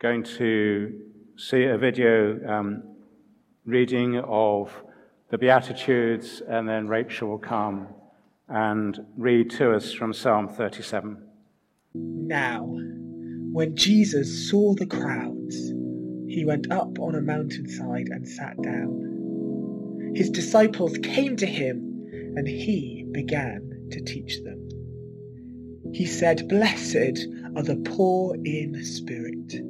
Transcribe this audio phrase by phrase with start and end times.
[0.00, 0.98] going to
[1.36, 2.82] see a video um,
[3.66, 4.72] reading of
[5.30, 7.86] the Beatitudes, and then Rachel will come
[8.48, 11.22] and read to us from Psalm 37.
[11.94, 12.64] Now,
[13.52, 15.54] when Jesus saw the crowds,
[16.28, 20.12] he went up on a mountainside and sat down.
[20.14, 21.76] His disciples came to him,
[22.36, 24.66] and he began to teach them.
[25.92, 29.69] He said, Blessed are the poor in spirit,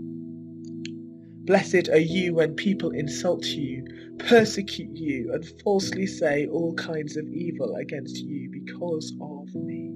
[1.45, 3.83] Blessed are you when people insult you,
[4.19, 9.91] persecute you, and falsely say all kinds of evil against you because of me.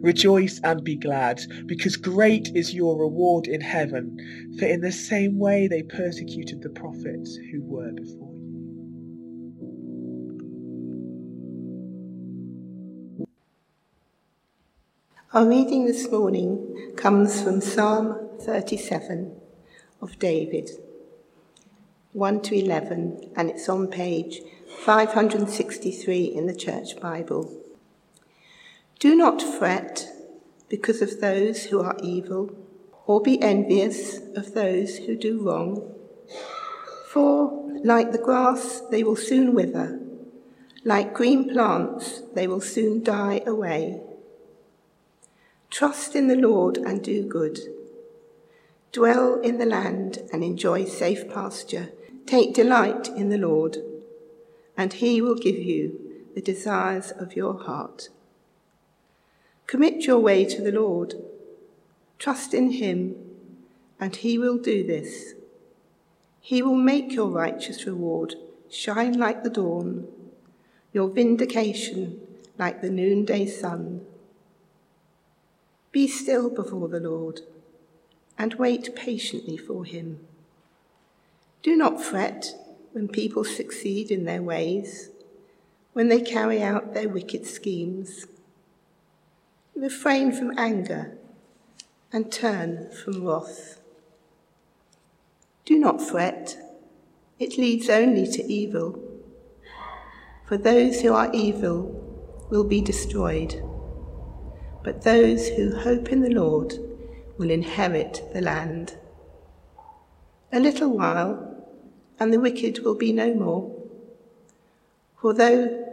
[0.00, 4.16] Rejoice and be glad, because great is your reward in heaven,
[4.58, 8.46] for in the same way they persecuted the prophets who were before you.
[15.34, 19.39] Our reading this morning comes from Psalm 37
[20.00, 20.70] of David,
[22.12, 24.40] 1 to 11, and it's on page
[24.84, 27.52] 563 in the Church Bible.
[28.98, 30.06] Do not fret
[30.68, 32.54] because of those who are evil,
[33.06, 35.94] or be envious of those who do wrong.
[37.08, 40.00] For, like the grass, they will soon wither,
[40.84, 44.00] like green plants, they will soon die away.
[45.70, 47.58] Trust in the Lord and do good.
[48.92, 51.90] Dwell in the land and enjoy safe pasture.
[52.26, 53.78] Take delight in the Lord,
[54.76, 58.08] and he will give you the desires of your heart.
[59.68, 61.14] Commit your way to the Lord.
[62.18, 63.14] Trust in him,
[64.00, 65.34] and he will do this.
[66.40, 68.34] He will make your righteous reward
[68.68, 70.08] shine like the dawn,
[70.92, 72.20] your vindication
[72.58, 74.04] like the noonday sun.
[75.92, 77.42] Be still before the Lord
[78.40, 80.18] and wait patiently for him.
[81.62, 82.54] Do not fret
[82.92, 85.10] when people succeed in their ways,
[85.92, 88.26] when they carry out their wicked schemes.
[89.76, 91.18] Refrain from anger
[92.14, 93.78] and turn from wrath.
[95.66, 96.56] Do not fret,
[97.38, 98.98] it leads only to evil.
[100.46, 103.62] For those who are evil will be destroyed
[104.82, 106.72] but those who hope in the Lord
[107.40, 108.96] will inherit the land.
[110.52, 111.64] A little while,
[112.18, 113.74] and the wicked will be no more.
[115.16, 115.86] For though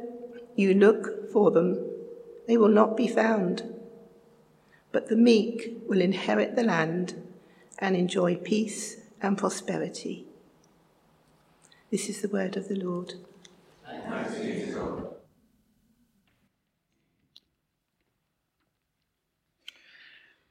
[0.57, 1.89] you look for them,
[2.47, 3.63] they will not be found.
[4.91, 7.15] But the meek will inherit the land
[7.79, 10.27] and enjoy peace and prosperity.
[11.91, 13.13] This is the word of the Lord.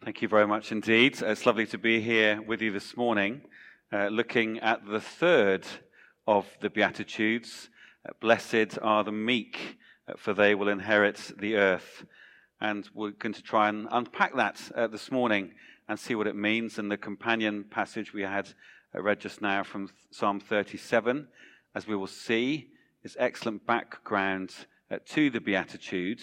[0.06, 1.20] Thank you very much indeed.
[1.20, 3.40] It's lovely to be here with you this morning,
[3.92, 5.66] uh, looking at the third
[6.28, 7.70] of the Beatitudes.
[8.08, 12.04] Uh, Blessed are the meek, uh, for they will inherit the earth.
[12.60, 15.54] And we're going to try and unpack that uh, this morning
[15.88, 16.78] and see what it means.
[16.78, 18.50] And the companion passage we had
[18.94, 21.26] uh, read just now from Psalm 37,
[21.74, 22.68] as we will see,
[23.02, 24.54] is excellent background
[24.88, 26.22] uh, to the Beatitude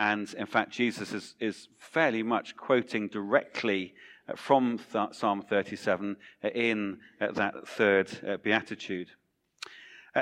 [0.00, 3.92] and in fact, Jesus is, is fairly much quoting directly
[4.26, 9.08] uh, from th- Psalm 37 uh, in uh, that third beatitude.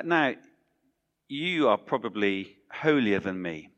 [0.03, 0.35] now,
[1.29, 3.71] you are probably holier than me,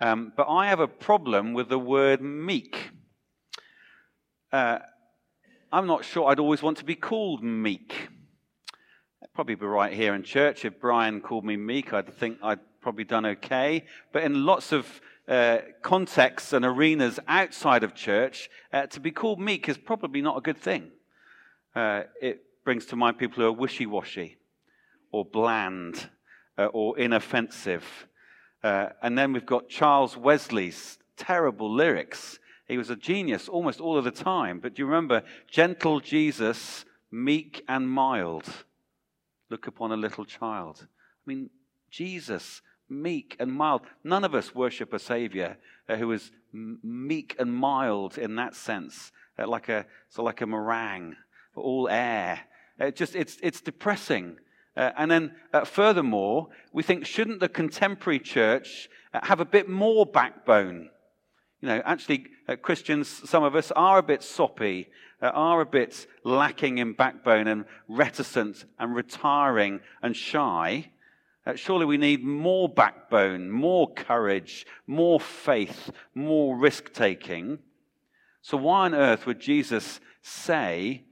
[0.00, 2.88] um, but I have a problem with the word meek.
[4.50, 4.78] Uh,
[5.70, 8.08] I'm not sure I'd always want to be called meek.
[9.22, 10.64] I'd probably be right here in church.
[10.64, 13.86] If Brian called me meek, I'd think I'd probably done okay.
[14.12, 19.40] But in lots of uh, contexts and arenas outside of church, uh, to be called
[19.40, 20.90] meek is probably not a good thing.
[21.74, 24.36] Uh, it brings to mind people who are wishy washy
[25.12, 26.10] or bland
[26.58, 27.86] uh, or inoffensive.
[28.62, 32.38] Uh, and then we've got Charles Wesley's terrible lyrics.
[32.68, 34.60] He was a genius almost all of the time.
[34.60, 38.44] But do you remember, gentle Jesus, meek and mild,
[39.48, 40.86] look upon a little child?
[40.86, 41.48] I mean,
[41.90, 43.82] Jesus, meek and mild.
[44.02, 45.56] None of us worship a Savior
[45.88, 50.46] uh, who is meek and mild in that sense, uh, like a so like a
[50.46, 51.16] meringue,
[51.56, 52.40] all air.
[52.78, 54.36] It uh, just it's it's depressing.
[54.76, 55.32] Uh, and then,
[55.64, 60.90] furthermore, we think shouldn't the contemporary church have a bit more backbone?
[61.60, 62.26] You know, actually,
[62.60, 64.88] Christians, some of us are a bit soppy,
[65.22, 70.90] are a bit lacking in backbone and reticent and retiring and shy.
[71.46, 77.58] Uh, surely we need more backbone, more courage, more faith, more risk taking.
[78.40, 81.04] So, why on earth would Jesus say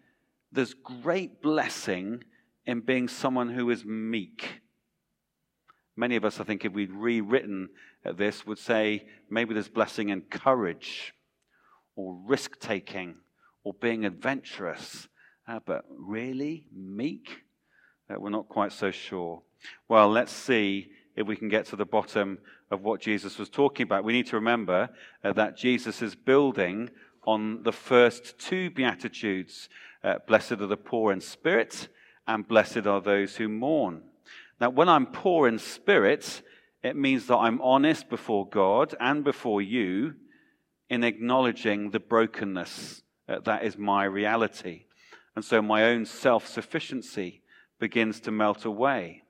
[0.51, 2.25] there's great blessing
[2.65, 4.63] in being someone who is meek?
[5.97, 7.69] Many of us, I think, if we'd rewritten
[8.05, 11.15] this, would say maybe there's blessing in courage
[11.95, 13.17] or risk taking
[13.65, 15.09] or being adventurous.
[15.47, 17.43] Uh, but really, meek?
[18.09, 19.43] Uh, we're not quite so sure.
[19.89, 22.39] Well, let's see if we can get to the bottom
[22.71, 24.05] of what Jesus was talking about.
[24.05, 24.91] We need to remember
[25.23, 26.91] uh, that Jesus is building
[27.25, 29.69] on the first two Beatitudes
[30.05, 31.89] uh, Blessed are the poor in spirit,
[32.27, 34.03] and blessed are those who mourn.
[34.61, 36.43] Now, when I'm poor in spirit,
[36.83, 40.15] it means that I'm honest before God and before you
[40.91, 44.85] in acknowledging the brokenness uh, that is my reality.
[45.35, 47.43] And so my own self sufficiency
[47.79, 49.22] begins to melt away.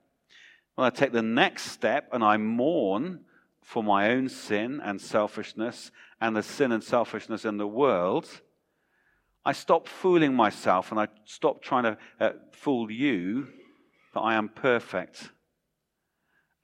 [0.75, 3.21] When I take the next step and I mourn
[3.61, 8.27] for my own sin and selfishness and the sin and selfishness in the world,
[9.45, 13.47] I stop fooling myself and I stop trying to uh, fool you
[14.13, 15.29] that I am perfect.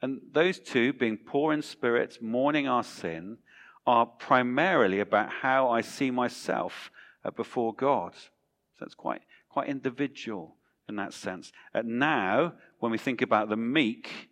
[0.02, 3.38] And those two, being poor in spirit, mourning our sin,
[3.86, 6.90] are primarily about how I see myself
[7.26, 8.14] uh, before God.
[8.78, 10.56] So it's quite, quite individual
[10.90, 11.52] in that sense.
[11.74, 14.30] And now, when we think about the meek,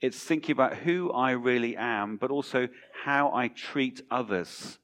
[0.00, 2.68] it's thinking about who I really am, but also
[3.04, 4.78] how I treat others.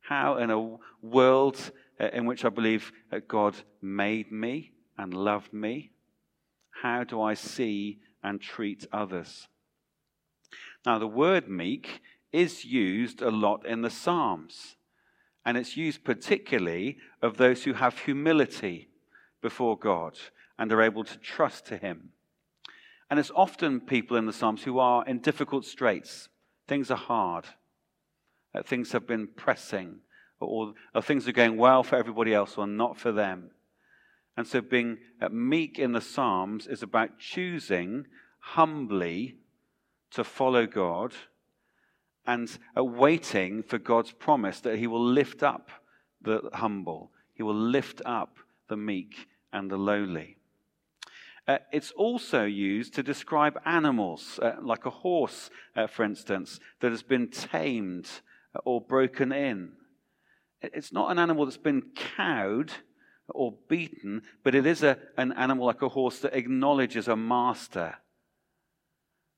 [0.00, 1.70] How, in a world
[2.00, 5.92] uh, in which I believe that God made me and loved me,
[6.82, 9.48] how do I see and treat others?
[10.86, 12.00] Now, the word meek
[12.32, 14.76] is used a lot in the Psalms,
[15.44, 18.89] and it's used particularly of those who have humility
[19.40, 20.18] before God
[20.58, 22.10] and are able to trust to Him.
[23.08, 26.28] And it's often people in the Psalms who are in difficult straits.
[26.68, 27.46] Things are hard,
[28.54, 30.00] uh, things have been pressing,
[30.38, 33.50] or, or, things are going well for everybody else or not for them.
[34.36, 38.06] And so being uh, meek in the Psalms is about choosing
[38.38, 39.36] humbly
[40.12, 41.14] to follow God
[42.26, 45.70] and uh, waiting for God's promise that He will lift up
[46.22, 48.36] the humble, He will lift up
[48.70, 50.38] the meek and the lowly.
[51.46, 56.90] Uh, it's also used to describe animals, uh, like a horse, uh, for instance, that
[56.90, 58.08] has been tamed
[58.64, 59.72] or broken in.
[60.62, 61.82] It's not an animal that's been
[62.16, 62.72] cowed
[63.28, 67.96] or beaten, but it is a, an animal like a horse that acknowledges a master.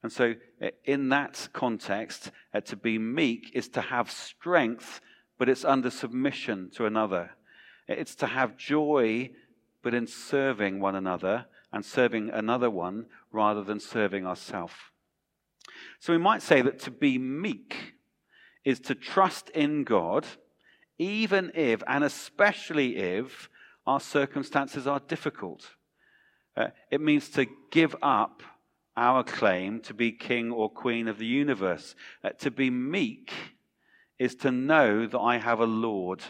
[0.03, 5.01] And so, uh, in that context, uh, to be meek is to have strength,
[5.39, 7.31] but it's under submission to another.
[7.89, 9.31] It's to have joy
[9.83, 14.75] but in serving one another and serving another one rather than serving ourselves.
[15.99, 17.95] So we might say that to be meek
[18.65, 20.27] is to trust in God,
[20.99, 23.49] even if, and especially if,
[23.87, 25.71] our circumstances are difficult.
[26.57, 28.43] Uh, it means to give up
[28.97, 31.97] our claim to be king or queen of the universe.
[32.23, 33.33] Uh, to be meek
[34.19, 36.23] is to know that I have a Lord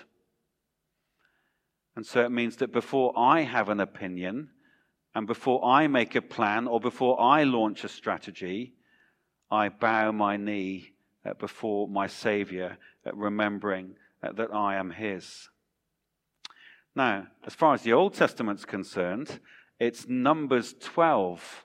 [1.97, 4.51] and so it means that before I have an opinion,
[5.15, 8.73] and before I make a plan, or before I launch a strategy,
[9.51, 10.93] I bow my knee
[11.27, 15.51] uh, before my Savior, uh, remembering uh, that I am His.
[16.95, 19.41] Now, as far as the Old Testament's concerned,
[19.79, 21.65] it's Numbers 12,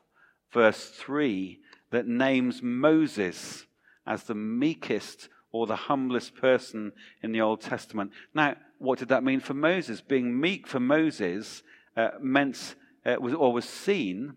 [0.51, 1.59] verse 3,
[1.91, 3.65] that names Moses
[4.05, 6.91] as the meekest or the humblest person
[7.23, 8.11] in the Old Testament.
[8.33, 10.01] Now, what did that mean for Moses?
[10.01, 11.63] Being meek for Moses
[11.95, 12.75] uh, meant,
[13.05, 14.35] uh, was, or was seen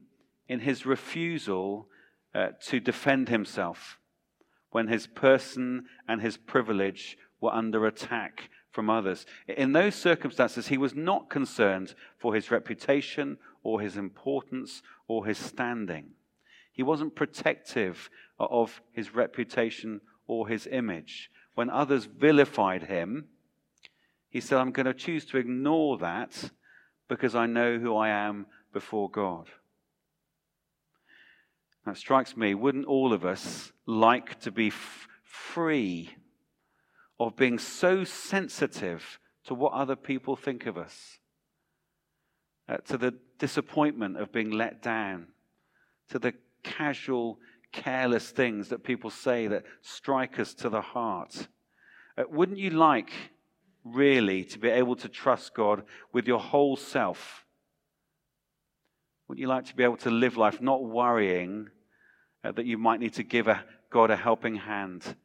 [0.49, 1.89] in his refusal
[2.35, 3.99] uh, to defend himself
[4.71, 9.27] when his person and his privilege were under attack from others.
[9.49, 15.39] In those circumstances, he was not concerned for his reputation or his importance or his
[15.39, 16.11] standing.
[16.73, 21.29] He wasn't protective of his reputation or his image.
[21.57, 23.27] When others vilified him,
[24.29, 26.53] he said, I'm going to choose to ignore that
[27.09, 29.49] because I know who I am before God.
[31.85, 32.55] That strikes me.
[32.55, 36.15] Wouldn't all of us like to be f- free
[37.19, 41.19] of being so sensitive to what other people think of us?
[42.69, 45.27] Uh, to the disappointment of being let down,
[46.11, 47.41] to the casual,
[47.73, 51.49] careless things that people say that strike us to the heart.
[52.17, 53.11] Uh, wouldn't you like,
[53.85, 57.45] really, to be able to trust God with your whole self?
[59.29, 61.69] Wouldn't you like to be able to live life not worrying
[62.43, 65.17] uh, that you might need to give a, God a helping hand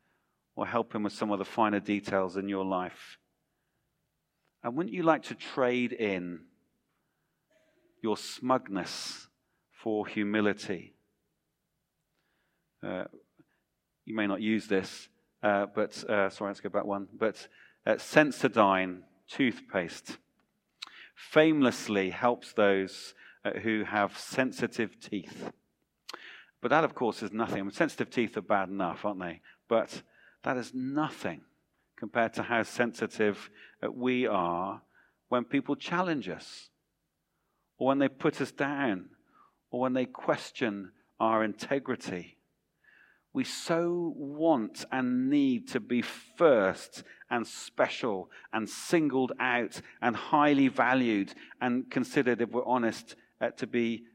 [0.55, 3.17] or help Him with some of the finer details in your life?
[4.63, 6.41] And wouldn't you like to trade in
[8.05, 9.27] your smugness
[9.71, 10.94] for humility.
[12.85, 13.05] Uh,
[14.05, 15.09] you may not use this,
[15.41, 17.07] uh, but uh, sorry, let's go back one.
[17.17, 17.47] But
[17.87, 20.17] Sensodyne toothpaste
[21.15, 23.13] famously helps those
[23.63, 25.51] who have sensitive teeth.
[26.61, 27.59] But that, of course, is nothing.
[27.59, 29.41] I mean, sensitive teeth are bad enough, aren't they?
[29.67, 30.03] But
[30.43, 31.41] that is nothing
[31.97, 33.49] compared to how sensitive
[33.91, 34.81] we are
[35.29, 36.69] when people challenge us
[37.77, 39.09] or when they put us down,
[39.69, 42.34] or when they question our integrity.
[43.35, 50.69] We so want and need to be first and special and singled out and highly
[50.69, 54.05] valued and considered, if we're honest, uh, to be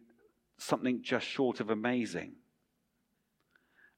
[0.56, 2.36] something just short of amazing.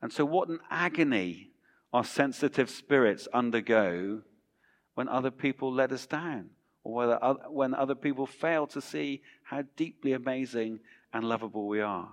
[0.03, 1.53] And so, what an agony
[1.93, 4.23] our sensitive spirits undergo
[4.97, 6.51] when other people let us down
[6.83, 7.17] or
[7.49, 10.81] when other people fail to see how deeply amazing
[11.13, 12.13] and lovable we are.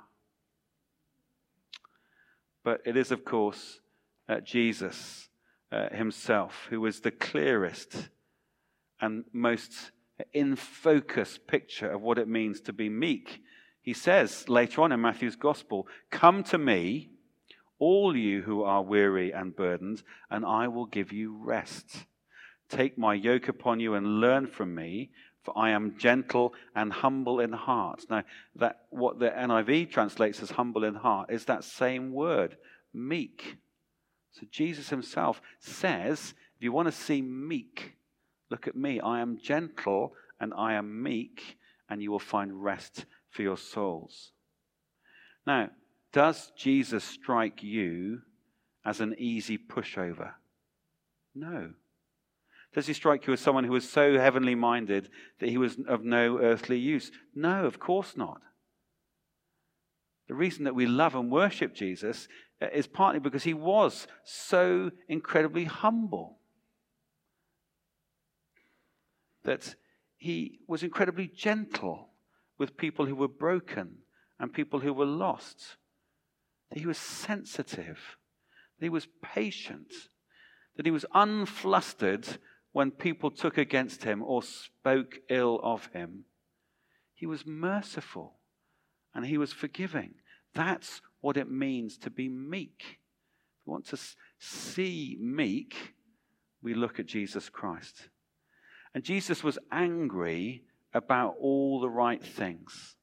[2.70, 3.80] But it is, of course,
[4.28, 5.28] uh, Jesus
[5.72, 8.10] uh, himself who is the clearest
[9.02, 9.90] and most
[10.34, 13.42] in focus picture of what it means to be meek.
[13.82, 17.10] He says later on in Matthew's Gospel, Come to me,
[17.80, 22.06] all you who are weary and burdened, and I will give you rest.
[22.70, 25.10] Take my yoke upon you and learn from me,
[25.44, 28.06] for I am gentle and humble in heart.
[28.10, 28.24] Now,
[28.56, 32.58] that what the NIV translates as humble in heart is that same word,
[32.94, 33.58] meek.
[34.32, 37.94] So Jesus himself says, if you want to see meek,
[38.50, 39.00] look at me.
[39.00, 41.58] I am gentle and I am meek,
[41.90, 44.32] and you will find rest for your souls.
[45.46, 45.70] Now,
[46.12, 48.22] does Jesus strike you
[48.86, 50.34] as an easy pushover?
[51.36, 51.72] No.
[52.74, 55.10] Does he strike you as someone who was so heavenly minded
[55.40, 57.12] that he was of no earthly use?
[57.34, 58.42] No, of course not.
[60.28, 62.28] The reason that we love and worship Jesus
[62.62, 66.38] uh, is partly because he was so incredibly humble.
[69.44, 69.74] That
[70.18, 72.10] he was incredibly gentle
[72.60, 73.96] with people who were broken
[74.40, 75.78] and people who were lost.
[76.70, 78.18] That he was sensitive.
[78.78, 79.92] That he was patient.
[80.76, 82.38] That he was unflustered
[82.72, 86.26] when people took against him or spoke ill of him.
[87.14, 88.36] He was merciful
[89.14, 90.16] and he was forgiving.
[90.54, 93.00] That's what it means to be meek.
[93.60, 93.98] If we want to
[94.38, 95.94] see meek,
[96.62, 98.10] we look at Jesus Christ.
[98.94, 102.96] And Jesus was angry about all the right things.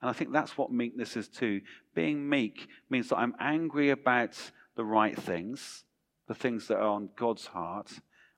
[0.00, 1.62] And I think that's what meekness is too.
[1.94, 4.36] Being meek means that I'm angry about
[4.76, 5.84] the right things,
[6.28, 7.90] the things that are on God's heart,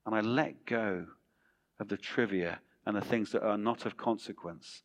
[0.09, 1.05] and I let go
[1.79, 4.83] of the trivia and the things that are not of consequence.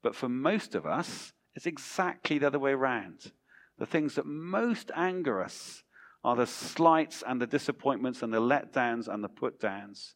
[0.00, 3.32] But for most of us, it's exactly the other way around.
[3.78, 5.82] The things that most anger us
[6.22, 10.14] are the slights and the disappointments and the letdowns and the putdowns.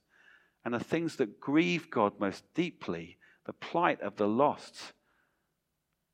[0.65, 4.93] And the things that grieve God most deeply, the plight of the lost,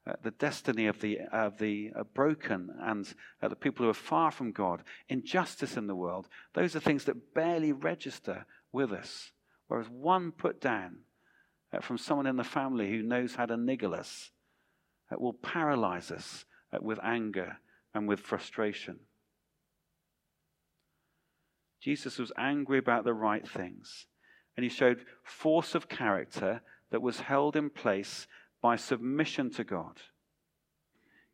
[0.06, 3.94] uh, the destiny of the, of the uh, broken and uh, the people who are
[3.94, 9.32] far from God, injustice in the world, those are things that barely register with us.
[9.68, 11.00] Whereas one put down
[11.72, 14.30] uh, from someone in the family who knows how to niggle us
[15.12, 17.58] uh, will paralyze us uh, with anger
[17.94, 19.00] and with frustration.
[21.80, 24.06] Jesus was angry about the right things,
[24.56, 28.26] and he showed force of character that was held in place
[28.62, 29.98] by submission to God.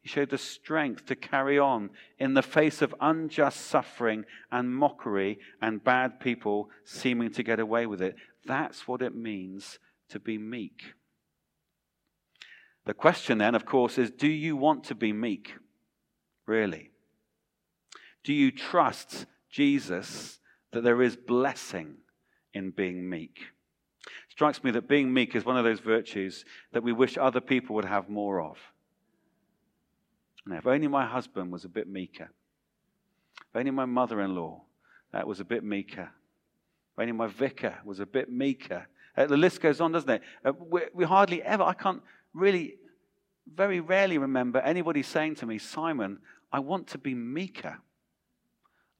[0.00, 5.40] He showed the strength to carry on in the face of unjust suffering and mockery
[5.60, 8.14] and bad people seeming to get away with it.
[8.44, 9.80] That's what it means
[10.10, 10.94] to be meek.
[12.84, 15.54] The question then, of course, is do you want to be meek?
[16.46, 16.90] really?
[18.24, 20.38] Do you trust Jesus
[20.72, 21.96] that there is blessing
[22.54, 23.40] in being meek?
[24.28, 27.74] Strikes me that being meek is one of those virtues that we wish other people
[27.76, 28.58] would have more of.
[30.46, 32.30] Now, if only my husband was a bit meeker.
[33.40, 34.62] If only my mother in law
[35.12, 36.10] that was a bit meeker.
[36.92, 38.86] If only my vicar was a bit meeker.
[39.16, 40.22] Uh, the list goes on, doesn't it?
[40.44, 42.02] Uh, we, we hardly ever, I can't
[42.34, 42.76] really,
[43.52, 46.18] very rarely remember anybody saying to me, Simon,
[46.52, 47.78] I want to be meeker.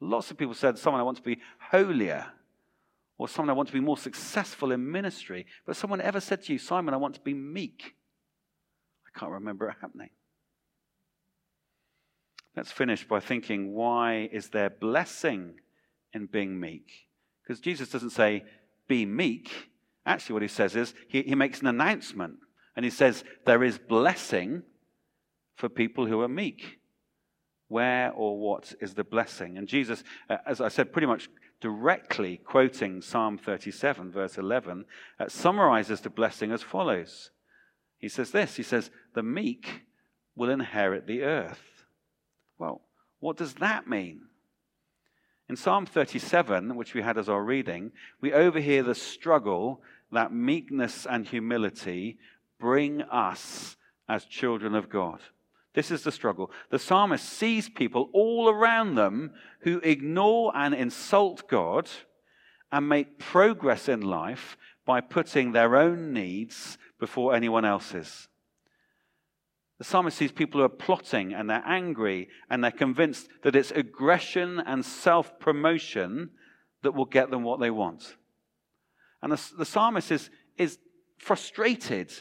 [0.00, 2.26] Lots of people said, Simon, I want to be holier.
[3.18, 5.46] Or Simon, I want to be more successful in ministry.
[5.66, 7.94] But someone ever said to you, Simon, I want to be meek.
[9.06, 10.10] I can't remember it happening.
[12.54, 15.54] Let's finish by thinking why is there blessing
[16.12, 16.90] in being meek?
[17.42, 18.44] Because Jesus doesn't say,
[18.88, 19.70] be meek.
[20.04, 22.36] Actually, what he says is, he, he makes an announcement.
[22.74, 24.62] And he says, there is blessing
[25.54, 26.78] for people who are meek.
[27.68, 29.58] Where or what is the blessing?
[29.58, 31.28] And Jesus, uh, as I said, pretty much
[31.60, 34.84] directly quoting Psalm 37, verse 11,
[35.18, 37.30] uh, summarizes the blessing as follows.
[37.98, 39.82] He says this He says, The meek
[40.34, 41.84] will inherit the earth.
[42.58, 42.82] Well,
[43.20, 44.22] what does that mean?
[45.48, 49.80] In Psalm 37, which we had as our reading, we overhear the struggle
[50.12, 52.18] that meekness and humility
[52.58, 53.76] bring us
[54.08, 55.20] as children of God.
[55.76, 56.50] This is the struggle.
[56.70, 61.90] The psalmist sees people all around them who ignore and insult God
[62.72, 64.56] and make progress in life
[64.86, 68.26] by putting their own needs before anyone else's.
[69.76, 73.70] The psalmist sees people who are plotting and they're angry and they're convinced that it's
[73.70, 76.30] aggression and self promotion
[76.84, 78.16] that will get them what they want.
[79.20, 80.78] And the, the psalmist is, is
[81.18, 82.14] frustrated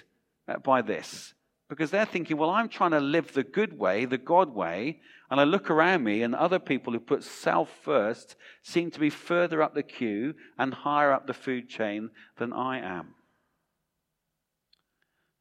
[0.62, 1.35] by this
[1.70, 5.40] because they're thinking, well, I'm trying to live the good way, the God way, and
[5.40, 9.64] I look around me, and other people who put self first seem to be further
[9.64, 13.16] up the queue and higher up the food chain than I am.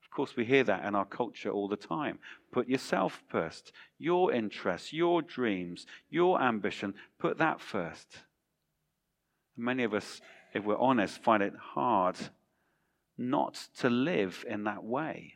[0.02, 2.18] Of course, we hear that in our culture all the time.
[2.52, 8.22] Put yourself first, your interests, your dreams, your ambition, put that first.
[9.56, 10.22] Many of us,
[10.54, 12.16] if we're honest, find it hard
[13.18, 15.34] not to live in that way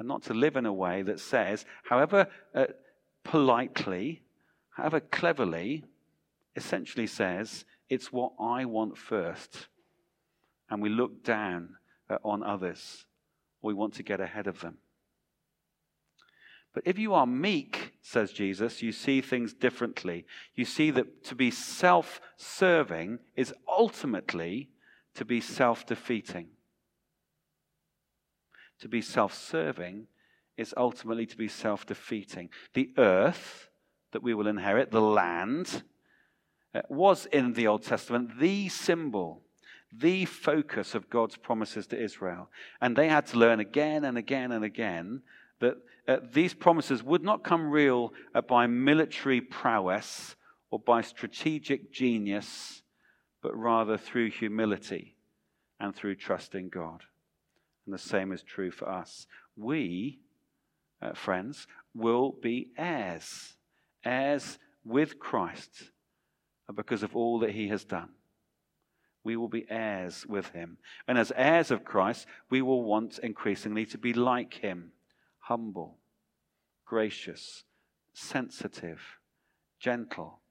[0.00, 2.64] and not to live in a way that says, however uh,
[3.22, 4.22] politely,
[4.70, 5.84] however cleverly,
[6.56, 9.68] essentially says, it's what I want first.
[10.70, 11.76] And we look down
[12.08, 13.04] uh, on others,
[13.60, 14.78] we want to get ahead of them.
[16.72, 20.24] But if you are meek, says Jesus, you see things differently.
[20.54, 24.70] You see that to be self serving is ultimately
[25.16, 26.46] to be self defeating.
[28.80, 30.06] To be self serving
[30.56, 32.50] is ultimately to be self defeating.
[32.74, 33.68] The earth
[34.12, 35.82] that we will inherit, the land,
[36.74, 39.42] uh, was in the Old Testament the symbol,
[39.92, 42.50] the focus of God's promises to Israel.
[42.80, 45.22] And they had to learn again and again and again
[45.60, 45.76] that
[46.08, 50.36] uh, these promises would not come real uh, by military prowess
[50.70, 52.82] or by strategic genius,
[53.42, 55.16] but rather through humility
[55.78, 57.02] and through trusting God.
[57.90, 59.26] And the same is true for us.
[59.56, 60.20] We,
[61.02, 63.56] uh, friends, will be heirs,
[64.04, 65.90] heirs with Christ
[66.72, 68.10] because of all that he has done.
[69.24, 70.78] We will be heirs with him.
[71.08, 74.92] And as heirs of Christ, we will want increasingly to be like him
[75.40, 75.98] humble,
[76.86, 77.64] gracious,
[78.14, 79.00] sensitive,
[79.80, 80.42] gentle,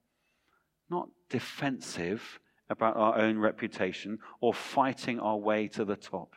[0.89, 6.35] not defensive about our own reputation or fighting our way to the top.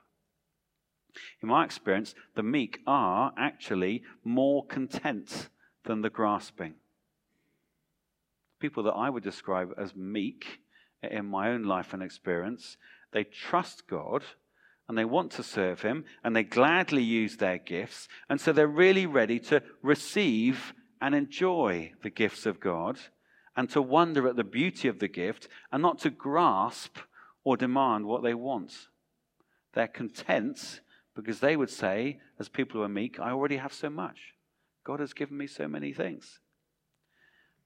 [1.43, 5.49] In my experience, the meek are actually more content
[5.85, 6.75] than the grasping.
[8.61, 10.61] People that I would describe as meek
[11.03, 12.77] in my own life and experience,
[13.13, 14.25] they trust God
[14.89, 18.09] and they want to serve Him and they gladly use their gifts.
[18.29, 22.99] And so they're really ready to receive and enjoy the gifts of God
[23.57, 26.99] and to wonder at the beauty of the gift and not to grasp
[27.45, 28.89] or demand what they want.
[29.75, 30.81] They're content
[31.15, 34.35] because they would say, as people who are meek, I already have so much.
[34.85, 36.41] God has given me so many things.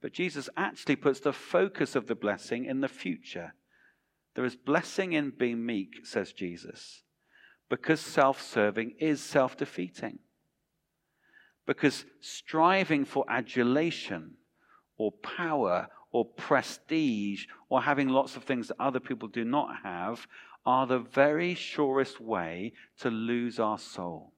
[0.03, 3.55] But Jesus actually puts the focus of the blessing in the future.
[4.35, 7.03] There is blessing in being meek, says Jesus,
[7.71, 10.19] because self serving is self defeating.
[11.67, 14.35] Because striving for adulation
[14.99, 20.27] or power or prestige or having lots of things that other people do not have
[20.66, 24.33] are the very surest way to lose our soul.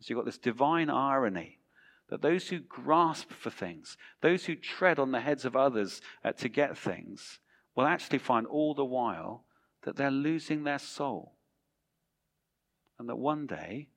[0.00, 1.60] So you've got this divine irony
[2.08, 6.32] that those who grasp for things, those who tread on the heads of others uh,
[6.32, 7.40] to get things,
[7.74, 9.44] will actually find all the while
[9.82, 11.34] that they're losing their soul.
[12.98, 13.88] And that one day,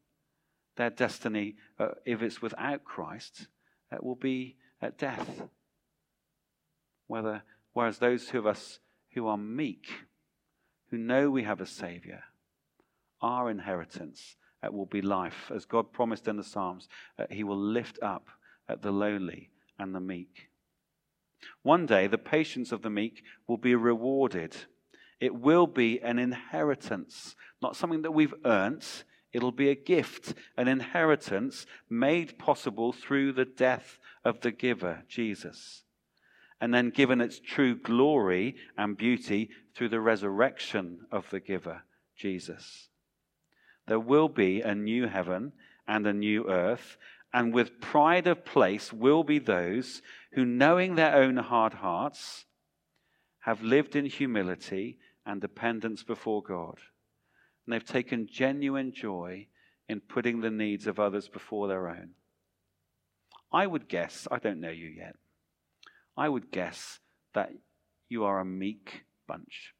[0.75, 3.47] their destiny, uh, if it's without Christ,
[3.91, 5.43] uh, will be at death.
[7.07, 8.79] Whether, whereas those of us
[9.13, 9.87] who are meek,
[10.89, 12.23] who know we have a Savior,
[13.21, 15.51] our inheritance uh, will be life.
[15.53, 18.27] As God promised in the Psalms, uh, He will lift up
[18.67, 20.49] uh, the lowly and the meek.
[21.63, 24.55] One day, the patience of the meek will be rewarded.
[25.19, 28.85] It will be an inheritance, not something that we've earned.
[29.31, 35.83] It'll be a gift, an inheritance made possible through the death of the giver, Jesus,
[36.61, 41.83] and then given its true glory and beauty through the resurrection of the giver,
[42.15, 42.89] Jesus.
[43.87, 45.53] There will be a new heaven
[45.87, 46.97] and a new earth,
[47.33, 50.01] and with pride of place will be those
[50.33, 52.45] who, knowing their own hard hearts,
[53.39, 56.77] have lived in humility and dependence before God.
[57.65, 59.47] And they've taken genuine joy
[59.87, 62.09] in putting the needs of others before their own.
[63.51, 65.15] I would guess, I don't know you yet,
[66.19, 66.99] I would guess
[67.33, 67.53] that
[68.09, 69.73] you are a meek bunch.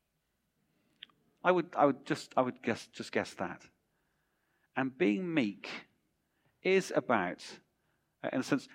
[1.44, 3.64] I would, I would just, I would guess, just guess that.
[4.78, 5.68] And being meek
[6.64, 7.44] is about,
[8.24, 8.70] uh, in a sense,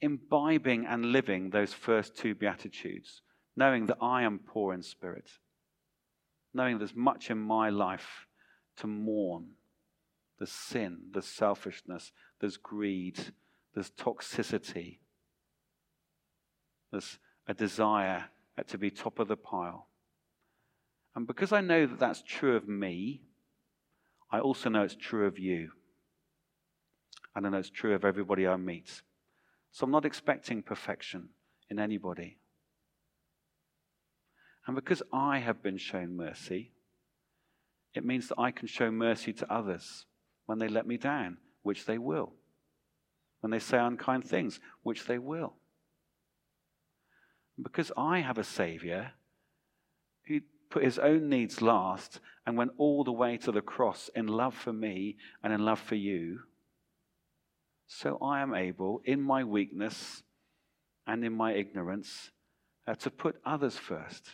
[0.00, 3.20] imbibing and living those first two Beatitudes,
[3.54, 5.28] knowing that I am poor in spirit,
[6.54, 8.26] knowing there's much in my life
[8.76, 9.48] to mourn.
[10.38, 13.18] There's sin, there's selfishness, there's greed,
[13.74, 15.00] there's toxicity,
[16.92, 18.26] there's a desire
[18.68, 19.88] to be top of the pile.
[21.16, 23.22] And because I know that that's true of me,
[24.30, 25.70] I also know it's true of you.
[27.34, 29.02] And I know it's true of everybody I meet.
[29.72, 31.30] So I'm not expecting perfection
[31.70, 32.38] in anybody.
[34.66, 36.72] And because I have been shown mercy,
[37.94, 40.06] it means that I can show mercy to others
[40.46, 42.32] when they let me down, which they will.
[43.40, 45.54] When they say unkind things, which they will.
[47.60, 49.12] Because I have a Savior
[50.26, 54.26] who put his own needs last and went all the way to the cross in
[54.26, 56.40] love for me and in love for you,
[57.86, 60.22] so I am able, in my weakness
[61.06, 62.30] and in my ignorance,
[62.86, 64.30] uh, to put others first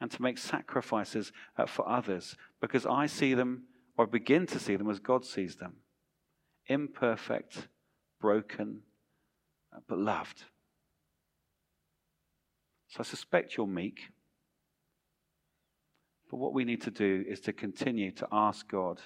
[0.00, 2.36] and to make sacrifices uh, for others.
[2.60, 3.64] Because I see them,
[3.98, 5.74] or begin to see them as God sees them.
[6.68, 7.68] Imperfect,
[8.18, 8.80] broken,
[9.76, 10.44] uh, but loved.
[12.90, 14.00] So I suspect you're meek.
[16.30, 19.00] But what we need to do is to continue to ask God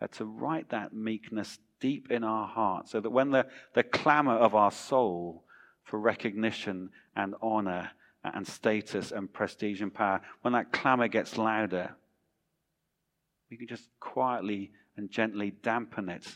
[0.00, 4.36] uh, to write that meekness deep in our heart so that when the, the clamor
[4.36, 5.44] of our soul
[5.84, 7.90] for recognition and honor
[8.24, 11.94] and status and prestige and power, when that clamor gets louder,
[13.50, 16.26] we can just quietly and gently dampen it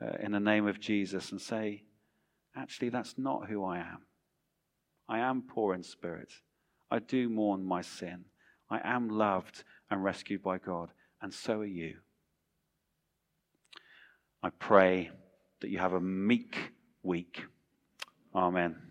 [0.00, 1.82] uh, in the name of Jesus and say,
[2.56, 3.98] actually, that's not who I am.
[5.08, 6.32] I am poor in spirit.
[6.90, 8.24] I do mourn my sin.
[8.70, 10.90] I am loved and rescued by God,
[11.20, 11.96] and so are you.
[14.42, 15.10] I pray
[15.60, 17.42] that you have a meek week.
[18.34, 18.83] Amen.